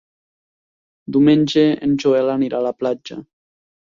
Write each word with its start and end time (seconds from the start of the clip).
Diumenge 1.17 1.65
en 1.87 1.93
Joel 2.05 2.33
anirà 2.37 2.61
a 2.63 2.69
la 2.69 2.75
platja. 2.79 3.21